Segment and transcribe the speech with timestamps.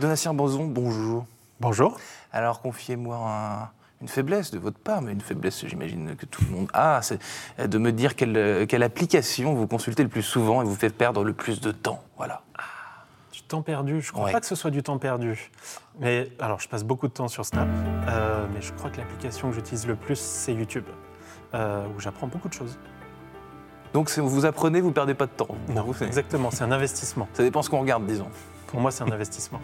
[0.00, 1.26] Donatien Bonzon, bonjour.
[1.60, 1.98] Bonjour.
[2.32, 6.68] Alors confiez-moi une faiblesse de votre part, mais une faiblesse j'imagine que tout le monde
[6.72, 7.18] a, c'est
[7.62, 11.22] de me dire quelle, quelle, application vous consultez le plus souvent et vous fait perdre
[11.22, 12.02] le plus de temps.
[12.16, 12.40] Voilà.
[12.56, 12.62] Ah,
[13.30, 15.50] du temps perdu, je ne crois pas que ce soit du temps perdu.
[15.98, 17.68] Mais alors je passe beaucoup de temps sur Snap,
[18.08, 20.86] euh, mais je crois que l'application que j'utilise le plus c'est YouTube,
[21.52, 22.78] euh, où j'apprends beaucoup de choses.
[23.92, 25.48] Donc vous apprenez, vous perdez pas de temps.
[25.74, 27.28] Non, exactement, c'est un investissement.
[27.34, 28.30] Ça dépend ce qu'on regarde, disons.
[28.70, 29.60] Pour moi, c'est un investissement.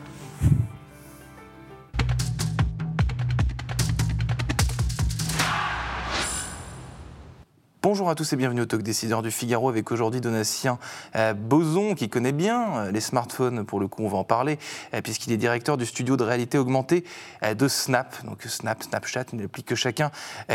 [7.88, 10.80] Bonjour à tous et bienvenue au Talk Décideur du Figaro avec aujourd'hui Donatien
[11.14, 14.58] euh, Boson qui connaît bien euh, les smartphones, pour le coup on va en parler,
[14.92, 17.04] euh, puisqu'il est directeur du studio de réalité augmentée
[17.48, 18.24] de Snap.
[18.24, 20.10] Donc Snap, Snapchat, une appli que chacun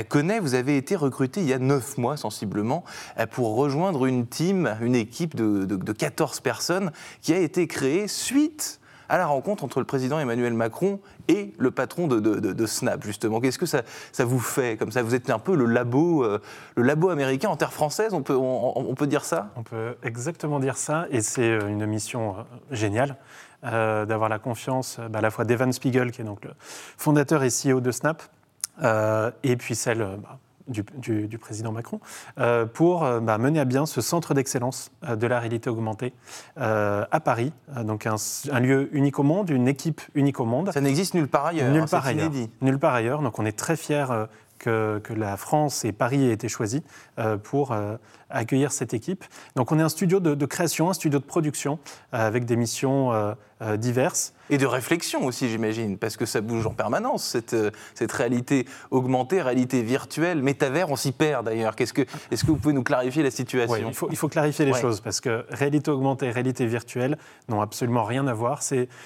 [0.09, 0.41] connaît.
[0.41, 2.84] Vous avez été recruté il y a 9 mois sensiblement
[3.30, 8.80] pour rejoindre une team, une équipe de, de 14 personnes qui a été créée suite
[9.11, 13.41] à la rencontre entre le président Emmanuel Macron et le patron de, Snap, justement.
[13.41, 13.84] Qu'est-ce que ça,
[14.20, 15.03] vous fait comme ça?
[15.03, 16.40] Vous êtes un peu le labo, euh,
[16.76, 19.49] le labo américain en terre française, on peut, on, peut dire ça?
[19.57, 23.18] On peut exactement dire ça, et c'est euh, une mission euh, géniale.
[23.63, 26.51] d'avoir la confiance bah, à la fois d'Evan Spiegel, qui est donc le
[26.98, 28.23] fondateur et CEO de Snap,
[29.43, 31.99] et puis celle bah, du, président Macron,
[32.40, 36.13] euh, pour euh, bah, mener à bien ce centre d'excellence euh, de la réalité augmentée
[36.57, 37.53] à Paris,
[37.84, 40.71] donc un, lieu unique au monde, une équipe unique au monde.
[40.71, 41.71] Ça n'existe nulle part ailleurs.
[41.71, 42.31] Nulle part ailleurs.
[42.62, 43.21] Nulle part ailleurs.
[43.21, 44.05] Donc on est très fiers
[44.59, 46.81] que, la France et Paris aient été choisis
[47.43, 47.75] pour
[48.29, 49.25] accueillir cette équipe.
[49.55, 51.79] Donc on est un studio de, création, un studio de production
[52.12, 53.35] avec des missions
[53.77, 54.34] diverses.
[54.51, 58.65] Et de réflexion aussi, j'imagine, parce que ça bouge en permanence, cette, euh, cette réalité
[58.91, 61.73] augmentée, réalité virtuelle, métavers, on s'y perd d'ailleurs.
[61.77, 64.66] Est-ce que, est que vous pouvez nous clarifier la situation il, faut, il faut clarifier
[64.66, 68.62] les choses, parce que réalité augmentée et réalité virtuelle n'ont absolument rien à voir.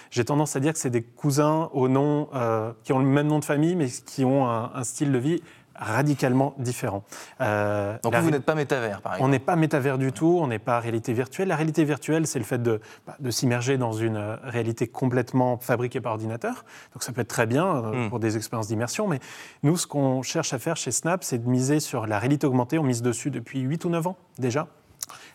[0.10, 3.28] J'ai tendance à dire que c'est des cousins au nom, euh, qui ont le même
[3.28, 5.42] nom de famille, mais qui ont un style de vie
[5.78, 7.04] radicalement différent.
[7.42, 10.48] Euh, Donc vous, n'êtes pas métavers, par exemple On n'est pas métavers du tout, on
[10.48, 11.48] n'est pas réalité virtuelle.
[11.48, 15.58] La réalité virtuelle, c'est le fait de, bah, de s'immerger dans une euh, réalité complètement
[15.58, 16.66] fabriquée par ordinateur.
[16.94, 18.10] Donc ça peut être très bien euh, hmm.
[18.10, 19.20] pour des expériences d'immersion, mais
[19.64, 22.80] nous, ce qu'on cherche à faire chez Snap, c'est de miser sur la réalité augmentée.
[22.80, 24.68] On mise dessus depuis 8 ou 9 ans déjà.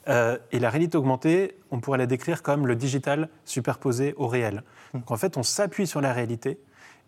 [0.07, 4.63] et la réalité augmentée, on pourrait la décrire comme le digital superposé au réel.
[4.93, 4.99] Hmm.
[4.99, 6.59] Donc en fait, on s'appuie sur la réalité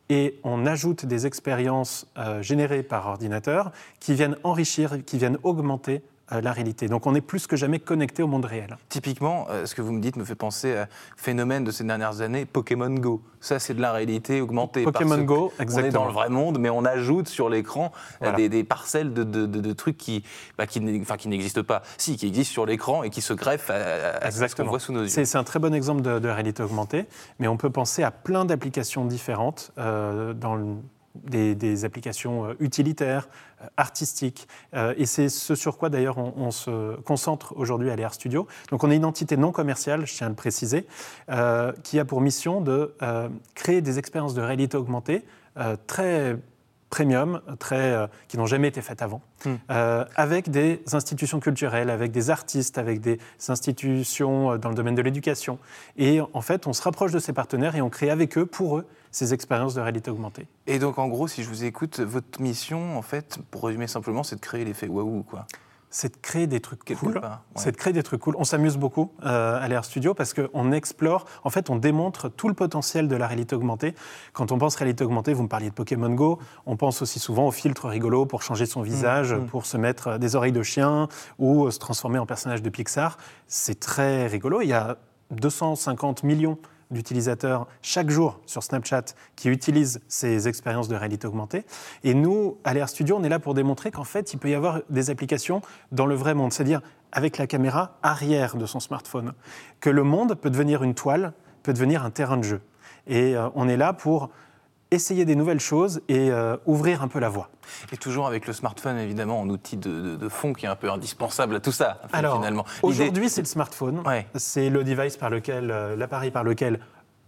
[0.09, 6.03] et on ajoute des expériences euh, générées par ordinateur qui viennent enrichir, qui viennent augmenter
[6.41, 6.89] la réalité.
[6.89, 8.77] Donc on est plus que jamais connecté au monde réel.
[8.89, 11.85] Typiquement, euh, ce que vous me dites me fait penser à un phénomène de ces
[11.85, 13.23] dernières années, Pokémon Go.
[13.41, 14.85] Ça, c'est de la réalité augmentée.
[14.85, 15.85] Pokémon Go, exactement.
[15.85, 19.73] On est dans le vrai monde, mais on ajoute sur l'écran euh, des, parcelles de,
[19.73, 20.23] trucs qui,
[20.57, 21.83] bah, qui n'existent pas.
[21.99, 25.03] Si, qui existent sur l'écran et qui se greffent à, ce qu'on voit sous nos
[25.03, 25.09] yeux.
[25.09, 27.07] C'est un très bon exemple de, réalité augmentée,
[27.41, 30.77] mais on peut penser à plein d'applications différentes dans le
[31.15, 33.29] des, applications euh, utilitaires,
[33.61, 34.49] euh, artistiques.
[34.75, 38.47] Euh, et c'est ce sur quoi d'ailleurs on, se concentre aujourd'hui à l'AR Studio.
[38.71, 40.87] Donc on est une entité non commerciale, je tiens à le préciser,
[41.83, 42.95] qui a pour mission de
[43.55, 45.25] créer des expériences de réalité augmentée
[45.87, 46.37] très
[46.93, 49.55] premium, très, qui n'ont jamais été faites avant, hmm.
[50.15, 55.59] avec des institutions culturelles, avec des artistes, avec des institutions dans le domaine de l'éducation.
[55.97, 58.77] Et en fait, on se rapproche de ces partenaires et on crée avec eux, pour
[58.77, 60.47] eux, ces expériences de réalité augmentée.
[60.67, 64.23] Et donc, en gros, si je vous écoute, votre mission, en fait, pour résumer simplement,
[64.23, 65.47] c'est de créer l'effet waouh, quoi
[65.93, 67.21] c'est de créer des trucs cool.
[67.55, 68.35] C'est de créer des trucs cool.
[68.39, 72.49] On s'amuse beaucoup euh, à l'Air Studio parce qu'on explore, en fait, on démontre tout
[72.49, 73.95] le potentiel de la réalité augmentée.
[74.33, 77.47] Quand on pense réalité augmentée, vous me parliez de Pokémon Go, on pense aussi souvent
[77.47, 79.47] au filtre rigolo pour changer son visage, mmh, mmh.
[79.47, 81.09] pour se mettre des oreilles de chien
[81.39, 83.19] ou se transformer en personnage de Pixar.
[83.47, 84.63] C'est très rigolo.
[84.63, 84.97] Il y a
[85.31, 86.59] 250 millions
[86.93, 89.05] d'utilisateurs chaque jour sur Snapchat
[89.35, 91.65] qui utilisent ces expériences de réalité augmentée.
[92.05, 94.55] Et nous, à l'Air Studio, on est là pour démontrer qu'en fait, il peut y
[94.55, 99.33] avoir des applications dans le vrai monde, c'est-à-dire avec la caméra arrière de son smartphone,
[99.81, 101.33] que le monde peut devenir une toile,
[101.63, 102.61] peut devenir un terrain de jeu.
[103.07, 104.31] Et euh, on est là pour
[104.93, 107.49] essayer des nouvelles choses et euh, ouvrir un peu la voie.
[107.93, 111.57] Et toujours avec le smartphone, évidemment, en outil de, fond qui est un peu indispensable
[111.57, 112.65] à tout ça, Alors, finalement.
[112.83, 114.03] Aujourd'hui, c'est le smartphone.
[114.35, 116.81] C'est le device par lequel, euh, l'appareil par lequel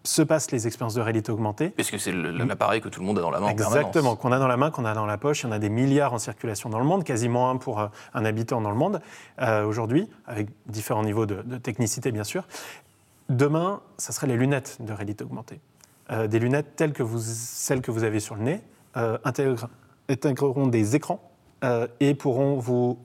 [0.06, 1.70] se passent les expériences de réalité augmentée.
[1.70, 3.48] Puisque c'est l'appareil que tout le monde a dans la main.
[3.48, 5.42] Exactement, qu'on a dans la main, qu'on a dans la poche.
[5.42, 7.86] Il y en a des milliards en circulation dans le monde, quasiment un pour euh,
[8.12, 9.00] un habitant dans le monde
[9.66, 12.46] aujourd'hui, avec différents niveaux de, de technicité, bien sûr.
[13.30, 15.60] Demain, ça serait les lunettes de réalité augmentée.
[16.10, 18.60] Euh, des lunettes telles que vous, celles que vous avez sur le nez
[18.96, 19.16] euh,
[20.08, 21.30] intégreront des écrans
[21.64, 22.98] euh, et pourront vous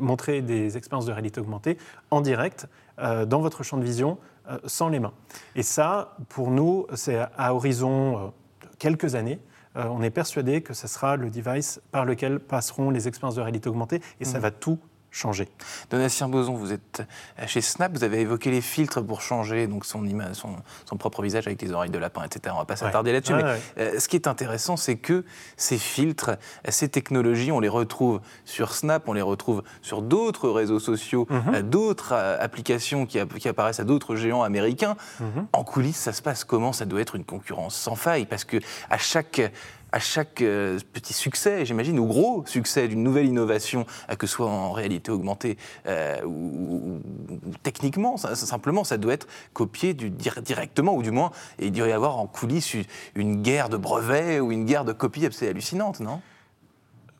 [0.00, 1.76] montrer des expériences de réalité augmentée
[2.10, 2.66] en direct
[2.98, 4.18] dans votre champ de vision
[4.64, 5.12] sans les mains.
[5.54, 8.32] Et ça, pour nous, c'est à horizon
[8.78, 9.38] quelques années.
[9.76, 13.68] on est persuadé que ce sera le device par lequel passeront les expériences de réalité
[13.68, 14.42] augmentée et ça mmh.
[14.42, 14.78] va tout
[15.10, 15.48] changer.
[15.90, 17.02] Donatien Boson, vous êtes
[17.46, 21.46] chez Snap, vous avez évoqué les filtres pour changer donc son, son, son propre visage
[21.46, 22.40] avec les oreilles de lapin, etc.
[22.48, 23.44] On ne va pas s'attarder là-dessus, mais
[23.78, 25.24] euh, ce qui est intéressant, c'est que
[25.56, 26.32] ces filtres,
[26.68, 31.54] ces technologies, on les retrouve sur Snap, on les retrouve sur d'autres réseaux sociaux, mhm.
[31.54, 34.96] euh, d'autres euh, applications qui, qui, apparaissent à d'autres géants américains.
[35.20, 35.46] Mhm.
[35.52, 36.72] En coulisses, ça se passe comment?
[36.72, 38.58] Ça doit être une concurrence sans faille, parce que
[38.90, 39.40] à chaque
[39.92, 43.86] à chaque euh, petit succès, j'imagine, ou gros succès d'une nouvelle innovation,
[44.18, 45.56] que ce soit en réalité augmentée
[45.86, 47.00] euh, ou,
[47.62, 52.26] techniquement, simplement, ça doit être copié directement, ou du moins, il doit y avoir en
[52.26, 52.76] coulisses
[53.14, 56.20] une guerre de brevets ou une guerre de copies assez hallucinante, non?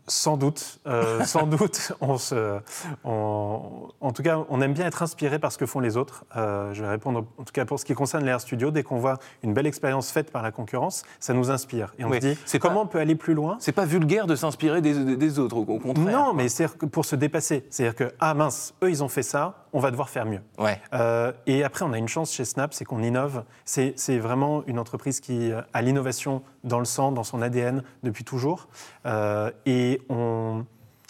[0.09, 1.93] Sans doute, euh, sans doute.
[2.01, 2.59] On se,
[3.05, 6.25] en tout cas, on aime bien être inspiré par ce que font les autres.
[6.37, 8.99] Euh, je vais répondre, en tout cas pour ce qui concerne l'Air Studio, dès qu'on
[8.99, 11.95] voit une belle expérience faite par la concurrence, ça nous inspire.
[11.99, 13.57] Et on se dit, comment on peut aller plus loin?
[13.61, 16.07] C'est pas vulgaire de s'inspirer des, autres, au contraire.
[16.07, 17.65] Non, mais c'est pour se dépasser.
[17.71, 20.41] C'est-à-dire que, ah mince, eux, ils ont fait ça, on va devoir faire mieux.
[20.59, 20.81] Ouais.
[20.93, 23.45] Euh, et après, on a une chance chez Snap, c'est qu'on innove.
[23.65, 28.69] C'est vraiment une entreprise qui a l'innovation dans le sang, dans son ADN depuis toujours.
[29.07, 30.65] Euh, et on,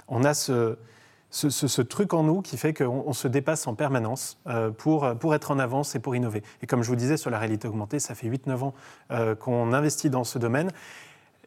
[0.09, 0.77] on a ce,
[1.31, 5.51] ce, truc en nous qui fait qu'on se dépasse en permanence euh, pour, pour être
[5.51, 6.43] en avance et pour innover.
[6.63, 8.75] Et comme je vous disais sur la réalité augmentée, ça fait 8-9 ans
[9.41, 10.71] qu'on investit dans ce domaine.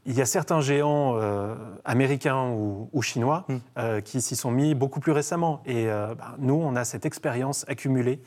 [0.07, 1.53] Il y a certains géants euh,
[1.85, 3.57] américains ou, chinois hmm.
[3.77, 5.61] euh, qui s'y sont mis beaucoup plus récemment.
[5.65, 8.19] Et euh, bah, nous, on a cette expérience accumulée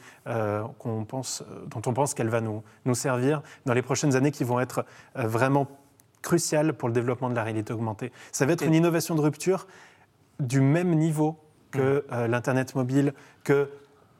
[1.08, 4.60] pense, dont on pense qu'elle va nous, nous servir dans les prochaines années qui vont
[4.60, 4.84] être
[5.16, 5.66] vraiment
[6.22, 8.12] cruciales pour le développement de la réalité augmentée.
[8.30, 9.66] Ça va être une innovation de rupture
[10.40, 11.38] du même niveau
[11.72, 12.26] que hmm.
[12.26, 13.68] l'Internet mobile, que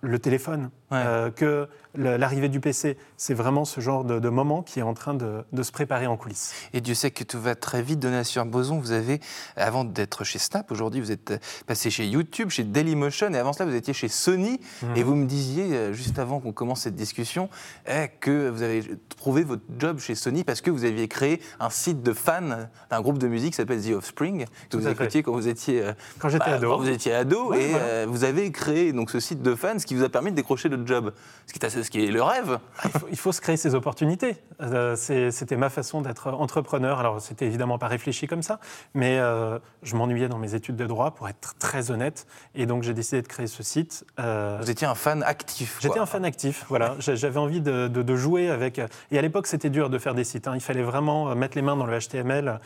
[0.05, 4.95] le téléphone, que l'arrivée du PC, c'est vraiment ce genre de, moment qui est en
[4.95, 6.53] train de, se préparer en coulisses.
[6.73, 8.01] Et Dieu sait que tout va très vite.
[8.01, 9.21] Donatien Boson, vous avez,
[9.57, 13.69] avant d'être chez Snap, aujourd'hui vous êtes passé chez YouTube, chez Dailymotion, et avant cela
[13.69, 14.97] vous étiez chez Sony, mhm.
[14.97, 17.49] et vous me disiez, euh, juste avant qu'on commence cette discussion,
[17.89, 18.85] eh, que vous avez
[19.17, 23.01] trouvé votre job chez Sony parce que vous aviez créé un site de fans d'un
[23.01, 26.31] groupe de musique qui s'appelle The Offspring, que vous écoutiez quand vous étiez, euh, quand
[26.37, 26.71] bah, ado.
[26.71, 29.87] Quand vous étiez ado, et euh, vous avez créé donc, ce site de fans, ce
[29.87, 31.13] qui vous a permis de décrocher le job.
[31.47, 32.59] Ce qui est assez ce qui est le rêve.
[32.83, 34.37] Ah, il faut, se créer ses opportunités.
[34.61, 36.99] Euh, c'était ma façon d'être entrepreneur.
[36.99, 38.61] Alors, c'était évidemment pas réfléchi comme ça,
[38.95, 42.27] mais euh, je m'ennuyais dans mes études de droit, pour être très honnête.
[42.55, 44.05] Et donc, j'ai décidé de créer ce site.
[44.19, 45.79] Euh, Vous étiez un fan actif.
[45.81, 46.97] J'étais un fan actif, voilà.
[46.99, 48.81] J'avais envie de, jouer avec.
[49.11, 50.47] Et à l'époque, c'était dur de faire des sites.
[50.47, 50.53] Hein.
[50.55, 52.61] Il fallait vraiment mettre les mains dans le HTML.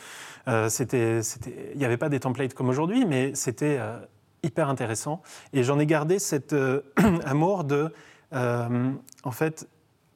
[0.68, 1.20] c'était,
[1.72, 3.78] il n'y avait pas des templates comme aujourd'hui, mais c'était
[4.42, 5.22] hyper intéressant.
[5.52, 6.54] Et j'en ai gardé cet
[7.24, 7.92] amour de
[8.34, 8.92] euh,
[9.24, 9.68] en fait,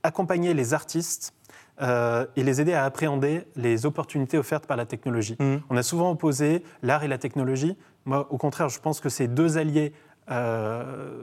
[0.02, 1.32] accompagner les artistes
[1.80, 5.36] euh, et les aider à appréhender les opportunités offertes par la technologie.
[5.38, 5.56] Mmh.
[5.70, 7.76] On a souvent opposé l'art et la technologie.
[8.04, 9.92] Moi, au contraire, je pense que c'est deux alliés
[10.30, 11.22] euh,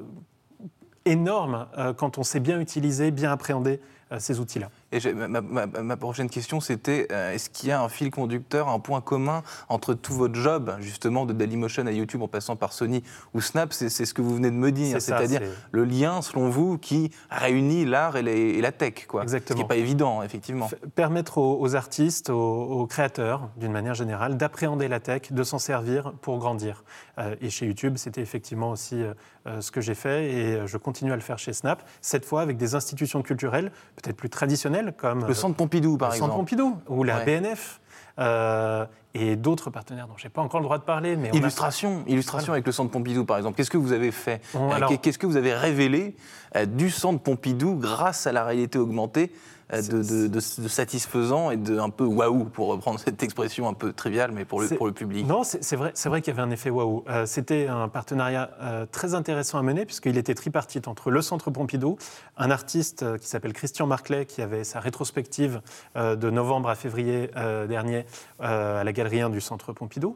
[1.05, 1.67] énormes
[1.97, 3.79] quand on sait bien utiliser, bien appréhender
[4.17, 4.69] ces outils-là.
[4.91, 9.01] Et ma, prochaine question, c'était euh, est-ce qu'il y a un fil conducteur, un point
[9.01, 13.03] commun entre tout votre job, justement, de Dailymotion à YouTube en passant par Sony
[13.33, 13.71] ou Snap?
[13.71, 15.41] C'est ce que vous venez de me dire, c'est-à-dire
[15.71, 19.21] le lien, selon vous, qui réunit l'art et, la tech, quoi.
[19.23, 19.49] Exactement.
[19.49, 20.69] Ce qui n'est pas évident, effectivement.
[20.95, 26.39] permettre aux, artistes, aux, créateurs, d'une manière générale, d'appréhender la tech, de s'en servir pour
[26.39, 26.83] grandir.
[27.19, 31.11] Euh, et chez YouTube, c'était effectivement aussi euh, ce que j'ai fait et je continue
[31.11, 35.25] à le faire chez Snap, cette fois avec des institutions culturelles peut-être plus traditionnelles comme
[35.25, 36.31] le Centre Pompidou, par exemple.
[36.31, 37.79] Le Centre Pompidou ou la BNF.
[38.19, 41.15] Euh, et d'autres partenaires dont je n'ai pas encore le droit de parler.
[41.15, 43.57] Mais illustration, illustration avec le Centre Pompidou, par exemple.
[43.57, 46.15] Qu'est-ce que vous avez fait euh, Qu'est-ce que vous avez révélé
[46.55, 49.31] euh, du Centre Pompidou grâce à la réalité augmentée
[49.71, 54.31] euh, de, satisfaisant et de un peu waouh, pour reprendre cette expression un peu triviale,
[54.31, 55.27] mais pour le, pour le public.
[55.27, 57.03] Non, c'est vrai, vrai qu'il y avait un effet waouh.
[57.07, 61.51] Euh, c'était un partenariat euh, très intéressant à mener, puisqu'il était tripartite entre le Centre
[61.51, 61.97] Pompidou,
[62.37, 65.61] un artiste qui s'appelle Christian Marclay, qui avait sa rétrospective
[65.95, 67.29] de novembre à février
[67.67, 68.05] dernier
[68.39, 70.15] à la Galerie 1 du Centre Pompidou,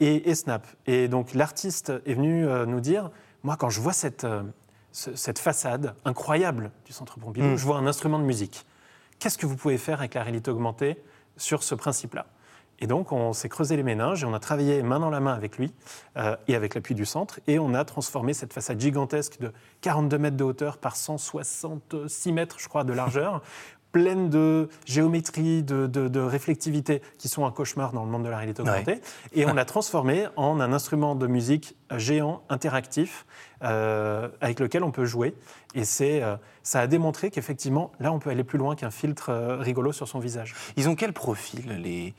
[0.00, 0.66] et, Snap.
[0.86, 3.10] Et donc l'artiste est venu nous dire,
[3.42, 4.26] moi quand je vois cette
[4.92, 7.56] cette façade incroyable du Centre Pompidou, mm.
[7.56, 8.66] je vois un instrument de musique
[9.20, 11.00] qu'est-ce que vous pouvez faire avec la réalité augmentée
[11.36, 12.26] sur ce principe-là?
[12.82, 15.34] Et donc, on s'est creusé les méninges et on a travaillé main dans la main
[15.34, 15.72] avec lui
[16.16, 17.38] euh, et avec l'appui du centre.
[17.46, 22.56] Et on a transformé cette façade gigantesque de 42 mètres de hauteur par 166 mètres,
[22.58, 23.42] je crois, de largeur,
[23.92, 28.62] pleine de géométrie, de, réflectivité, qui sont un cauchemar dans le monde de la réalité
[28.62, 29.00] augmentée.
[29.32, 33.26] Et on l'a transformé en un instrument de musique géant, interactif,
[33.60, 35.34] avec lequel on peut jouer.
[35.74, 36.22] Et c'est,
[36.62, 40.18] ça a démontré qu'effectivement, là, on peut aller plus loin qu'un filtre rigolo sur son
[40.18, 40.54] visage.
[40.76, 42.14] Ils ont quel profil les,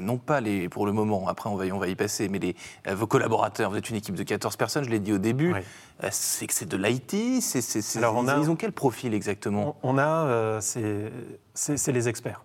[0.00, 2.56] Non pas les, pour le moment, après on va, on va y passer, mais les,
[2.92, 5.54] vos collaborateurs, vous êtes une équipe de 14 personnes, je l'ai dit au début,
[6.10, 9.76] c'est que c'est de l'IT, c'est, Alors on a, ils ont quel profil exactement?
[9.82, 12.42] On, a, c'est les experts.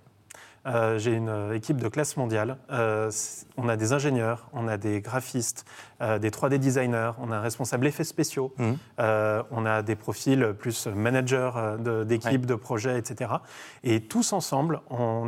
[0.65, 2.57] Euh, j'ai une euh, équipe de classe mondiale.
[2.71, 3.11] Euh,
[3.57, 5.65] on a des ingénieurs, on a des graphistes,
[6.01, 8.71] des 3D designers, on a un responsable effets spéciaux, mmh.
[9.51, 11.51] on a des profils plus managers
[12.05, 13.31] d'équipes, de, projets, etc.
[13.83, 15.27] Et tous ensemble, on,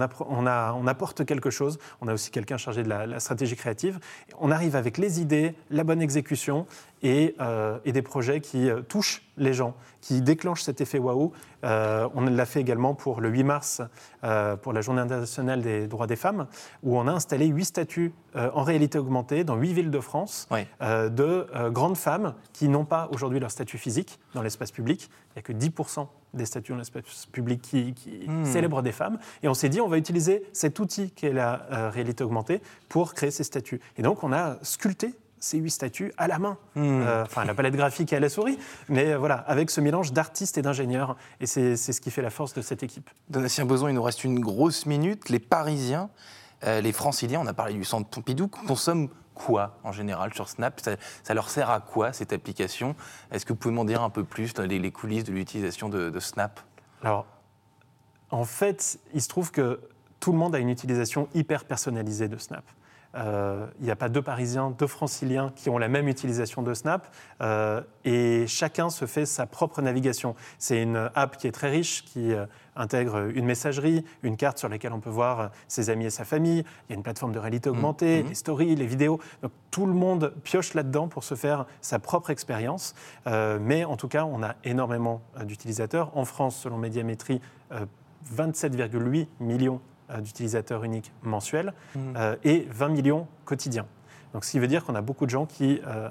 [0.87, 1.77] apporte quelque chose.
[1.99, 3.99] On a aussi quelqu'un chargé de la, stratégie créative.
[4.39, 6.65] On arrive avec les idées, la bonne exécution
[7.03, 7.35] et,
[7.85, 11.31] et des projets qui touchent les gens, qui déclenchent cet effet waouh.
[11.63, 13.81] Euh, on l'a fait également pour le 8 mars,
[14.23, 16.47] euh, pour la Journée internationale des droits des femmes,
[16.83, 20.47] où on a installé huit statues euh, en réalité augmentée dans huit villes de France
[20.81, 25.09] de grandes femmes qui n'ont pas aujourd'hui leur statut physique dans l'espace public.
[25.29, 27.93] Il n'y a que 10% des statues dans l'espace public qui,
[28.27, 28.45] hmm.
[28.45, 29.17] célèbrent des femmes.
[29.43, 33.31] Et on s'est dit, on va utiliser cet outil qu'est la réalité augmentée pour créer
[33.31, 33.81] ces statues.
[33.97, 36.57] Et donc, on a sculpté ces huit statues à la main.
[36.75, 37.01] Hmm.
[37.01, 38.57] Euh, enfin, la palette graphique et à la souris,
[38.87, 41.17] mais voilà, avec ce mélange d'artistes et d'ingénieurs.
[41.41, 43.09] Et c'est ce qui fait la force de cette équipe.
[43.29, 45.29] Donatien Beson, il nous reste une grosse minute.
[45.29, 46.09] Les Parisiens,
[46.63, 50.79] euh, les Franciliens, on a parlé du centre Pompidou, consomment quoi en général sur Snap?
[51.23, 52.95] Ça, leur sert à quoi cette application?
[53.31, 56.09] Est-ce que vous pouvez m'en dire un peu plus les, les coulisses de l'utilisation de,
[56.09, 56.59] de Snap?
[57.01, 57.25] Alors,
[58.29, 59.81] en fait, il se trouve que
[60.19, 62.63] tout le monde a une utilisation hyper personnalisée de Snap.
[63.15, 66.73] Euh, il n'y a pas deux Parisiens, deux Franciliens qui ont la même utilisation de
[66.73, 70.35] Snap euh, et chacun se fait sa propre navigation.
[70.57, 74.69] C'est une app qui est très riche, qui euh, intègre une messagerie, une carte sur
[74.69, 76.63] laquelle on peut voir ses amis et sa famille.
[76.87, 77.73] Il y a une plateforme de réalité mmh.
[77.73, 78.27] augmentée, mmh.
[78.29, 79.19] les stories, les vidéos.
[79.41, 82.95] Donc tout le monde pioche là-dedans pour se faire sa propre expérience.
[83.25, 86.15] mais en tout cas, on a énormément d'utilisateurs.
[86.17, 87.41] En France, selon Médiamétrie,
[88.35, 89.81] 27,8 millions
[90.19, 91.99] d'utilisateurs uniques mensuels mmh.
[92.17, 93.85] euh, et 20 millions quotidiens.
[94.33, 96.09] Donc, ce qui veut dire qu'on a beaucoup de gens qui euh,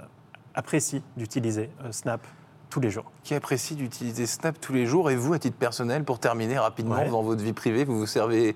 [0.54, 2.26] apprécient d'utiliser Snap
[2.70, 3.10] tous les jours.
[3.24, 5.10] Qui apprécient d'utiliser Snap tous les jours.
[5.10, 8.54] Et vous, à titre personnel, pour terminer rapidement dans votre vie privée, vous vous servez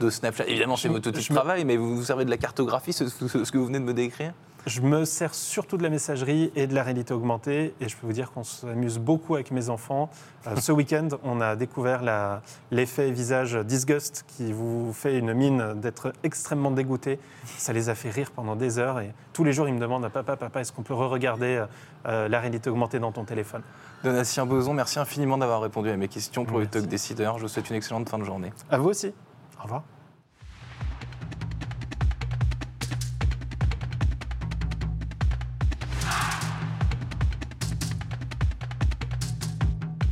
[0.00, 2.92] de Snapchat Évidemment, c'est votre outil de travail, mais vous vous servez de la cartographie,
[2.92, 4.32] ce que vous venez de me décrire?
[4.66, 8.06] Je me sers surtout de la messagerie et de la réalité augmentée et je peux
[8.06, 10.10] vous dire qu'on s'amuse beaucoup avec mes enfants.
[10.46, 12.02] Euh, ce week-end, on a découvert
[12.72, 17.20] l'effet visage disgust qui vous fait une mine d'être extrêmement dégoûté.
[17.44, 20.08] Ça les a fait rire pendant des heures et tous les jours, ils me demandent
[20.08, 21.64] Papa, papa, est-ce qu'on peut re-regarder
[22.06, 23.62] euh, la réalité augmentée dans ton téléphone?
[24.02, 27.38] Donatien Boson, merci infiniment d'avoir répondu à mes questions pour le Talk Décideur.
[27.38, 28.52] Je vous souhaite une excellente fin de journée.
[28.70, 29.12] À vous aussi.
[29.60, 29.84] Au revoir.